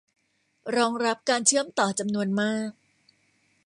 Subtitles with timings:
[0.75, 2.69] รองรับการเชื่อมต่อจำนวนมาก